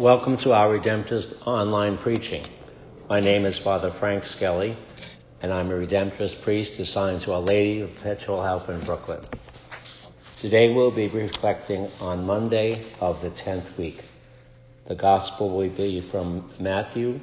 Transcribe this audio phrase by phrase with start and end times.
[0.00, 2.42] Welcome to our Redemptorist online preaching.
[3.10, 4.74] My name is Father Frank Skelly,
[5.42, 9.20] and I'm a Redemptorist priest assigned to Our Lady of Perpetual Help in Brooklyn.
[10.38, 14.00] Today we'll be reflecting on Monday of the 10th week.
[14.86, 17.20] The Gospel will be from Matthew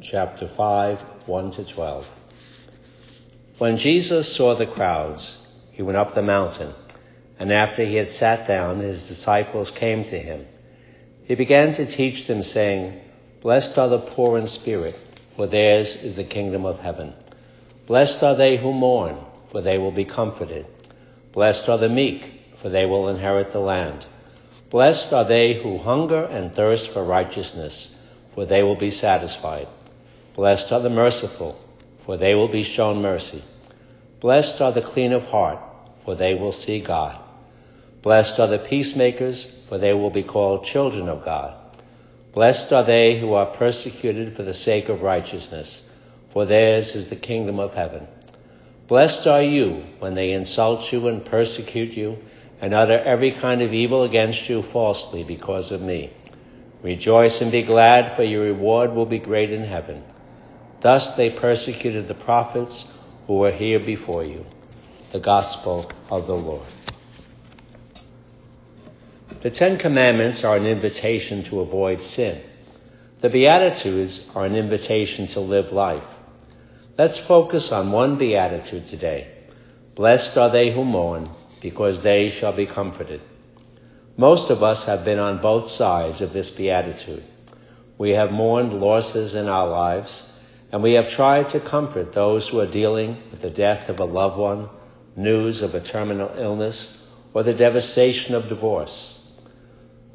[0.00, 2.10] chapter 5, 1 to 12.
[3.58, 6.74] When Jesus saw the crowds, he went up the mountain,
[7.38, 10.44] and after he had sat down, his disciples came to him.
[11.30, 13.00] He began to teach them, saying,
[13.40, 14.98] Blessed are the poor in spirit,
[15.36, 17.14] for theirs is the kingdom of heaven.
[17.86, 19.14] Blessed are they who mourn,
[19.52, 20.66] for they will be comforted.
[21.30, 24.04] Blessed are the meek, for they will inherit the land.
[24.70, 27.96] Blessed are they who hunger and thirst for righteousness,
[28.34, 29.68] for they will be satisfied.
[30.34, 31.56] Blessed are the merciful,
[32.04, 33.44] for they will be shown mercy.
[34.18, 35.60] Blessed are the clean of heart,
[36.04, 37.16] for they will see God.
[38.02, 41.54] Blessed are the peacemakers, for they will be called children of God.
[42.32, 45.88] Blessed are they who are persecuted for the sake of righteousness,
[46.32, 48.06] for theirs is the kingdom of heaven.
[48.86, 52.18] Blessed are you when they insult you and persecute you
[52.60, 56.10] and utter every kind of evil against you falsely because of me.
[56.82, 60.02] Rejoice and be glad, for your reward will be great in heaven.
[60.80, 62.90] Thus they persecuted the prophets
[63.26, 64.46] who were here before you.
[65.12, 66.66] The Gospel of the Lord.
[69.42, 72.38] The Ten Commandments are an invitation to avoid sin.
[73.22, 76.04] The Beatitudes are an invitation to live life.
[76.98, 79.28] Let's focus on one Beatitude today.
[79.94, 81.30] Blessed are they who mourn,
[81.62, 83.22] because they shall be comforted.
[84.18, 87.24] Most of us have been on both sides of this Beatitude.
[87.96, 90.30] We have mourned losses in our lives,
[90.70, 94.04] and we have tried to comfort those who are dealing with the death of a
[94.04, 94.68] loved one,
[95.16, 99.16] news of a terminal illness, or the devastation of divorce.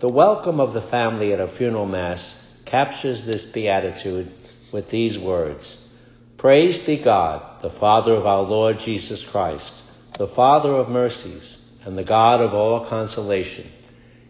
[0.00, 4.28] The welcome of the family at a funeral mass captures this beatitude
[4.72, 5.88] with these words
[6.36, 9.72] Praise be God, the Father of our Lord Jesus Christ,
[10.18, 13.66] the Father of mercies, and the God of all consolation.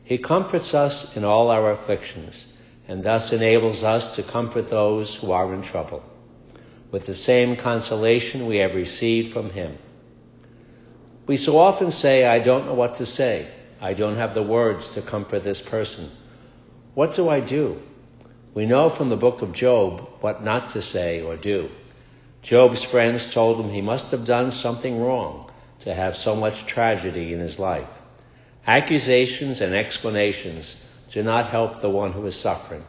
[0.05, 2.55] He comforts us in all our afflictions,
[2.87, 6.03] and thus enables us to comfort those who are in trouble,
[6.91, 9.79] with the same consolation we have received from Him.
[11.27, 13.49] We so often say, I don't know what to say.
[13.81, 16.11] I don't have the words to comfort this person.
[16.95, 17.81] What do I do?
[18.55, 21.71] We know from the book of Job what not to say or do.
[22.43, 27.33] Job's friends told him he must have done something wrong to have so much tragedy
[27.33, 27.89] in his life.
[28.67, 32.85] Accusations and explanations do not help the one who is suffering.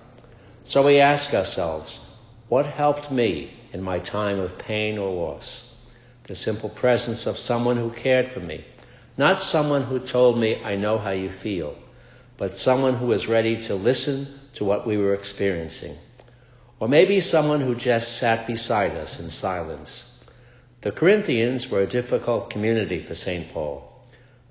[0.63, 1.99] So we ask ourselves,
[2.47, 5.75] what helped me in my time of pain or loss?
[6.23, 8.65] The simple presence of someone who cared for me,
[9.17, 11.75] not someone who told me, I know how you feel,
[12.37, 15.95] but someone who was ready to listen to what we were experiencing.
[16.79, 20.11] Or maybe someone who just sat beside us in silence.
[20.81, 23.51] The Corinthians were a difficult community for St.
[23.53, 23.89] Paul.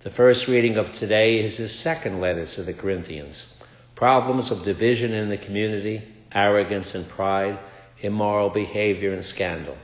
[0.01, 3.55] The first reading of today is his second letter to the Corinthians.
[3.95, 6.03] Problems of division in the community,
[6.35, 7.59] arrogance and pride,
[8.01, 9.77] immoral behavior and scandal.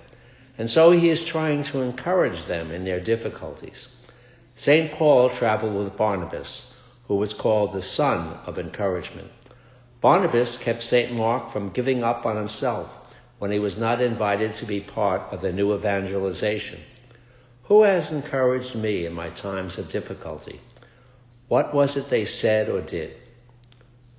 [0.58, 3.96] And so he is trying to encourage them in their difficulties.
[4.60, 4.92] St.
[4.92, 6.74] Paul traveled with Barnabas,
[7.08, 9.30] who was called the son of encouragement.
[10.02, 11.10] Barnabas kept St.
[11.12, 12.90] Mark from giving up on himself
[13.38, 16.78] when he was not invited to be part of the new evangelization.
[17.68, 20.60] Who has encouraged me in my times of difficulty?
[21.48, 23.16] What was it they said or did?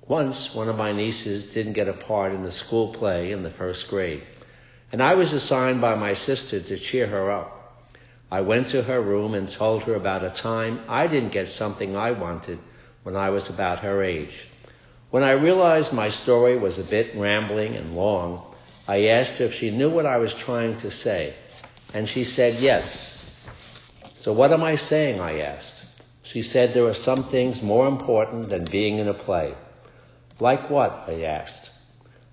[0.08, 3.50] Once, one of my nieces didn't get a part in the school play in the
[3.50, 4.24] first grade,
[4.90, 7.61] and I was assigned by my sister to cheer her up.
[8.32, 11.94] I went to her room and told her about a time I didn't get something
[11.94, 12.58] I wanted
[13.02, 14.48] when I was about her age.
[15.10, 18.40] When I realized my story was a bit rambling and long,
[18.88, 21.34] I asked her if she knew what I was trying to say,
[21.92, 23.44] and she said yes.
[24.14, 25.20] So what am I saying?
[25.20, 25.84] I asked.
[26.22, 29.52] She said there are some things more important than being in a play.
[30.40, 31.04] Like what?
[31.06, 31.70] I asked.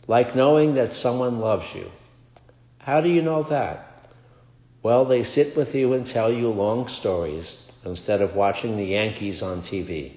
[0.08, 1.92] Like knowing that someone loves you.
[2.78, 3.89] How do you know that?
[4.82, 9.42] Well, they sit with you and tell you long stories instead of watching the Yankees
[9.42, 10.14] on TV.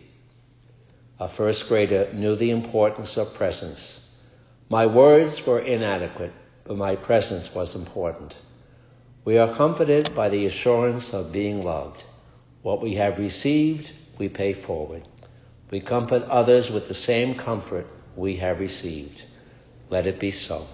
[1.19, 4.09] A first grader knew the importance of presence.
[4.69, 6.33] My words were inadequate,
[6.65, 8.37] but my presence was important.
[9.25, 12.05] We are comforted by the assurance of being loved.
[12.63, 15.03] What we have received, we pay forward.
[15.71, 19.25] We comfort others with the same comfort we have received.
[19.91, 20.67] Let it be so.